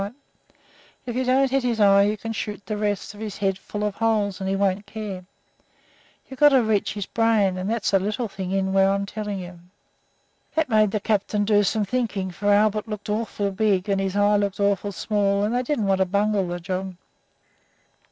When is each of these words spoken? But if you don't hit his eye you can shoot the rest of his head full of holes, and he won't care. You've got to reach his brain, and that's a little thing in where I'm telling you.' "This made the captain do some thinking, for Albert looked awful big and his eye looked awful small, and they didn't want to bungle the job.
But 0.01 0.13
if 1.05 1.15
you 1.15 1.23
don't 1.23 1.51
hit 1.51 1.61
his 1.61 1.79
eye 1.79 2.01
you 2.05 2.17
can 2.17 2.33
shoot 2.33 2.65
the 2.65 2.75
rest 2.75 3.13
of 3.13 3.19
his 3.19 3.37
head 3.37 3.59
full 3.59 3.83
of 3.83 3.93
holes, 3.93 4.39
and 4.41 4.49
he 4.49 4.55
won't 4.55 4.87
care. 4.87 5.23
You've 6.27 6.39
got 6.39 6.49
to 6.49 6.63
reach 6.63 6.93
his 6.95 7.05
brain, 7.05 7.55
and 7.55 7.69
that's 7.69 7.93
a 7.93 7.99
little 7.99 8.27
thing 8.27 8.49
in 8.49 8.73
where 8.73 8.89
I'm 8.89 9.05
telling 9.05 9.37
you.' 9.37 9.59
"This 10.55 10.67
made 10.67 10.89
the 10.89 10.99
captain 10.99 11.45
do 11.45 11.61
some 11.61 11.85
thinking, 11.85 12.31
for 12.31 12.47
Albert 12.47 12.87
looked 12.87 13.09
awful 13.09 13.51
big 13.51 13.89
and 13.89 14.01
his 14.01 14.15
eye 14.15 14.37
looked 14.37 14.59
awful 14.59 14.91
small, 14.91 15.43
and 15.43 15.53
they 15.53 15.61
didn't 15.61 15.85
want 15.85 15.99
to 15.99 16.05
bungle 16.05 16.47
the 16.47 16.59
job. 16.59 16.95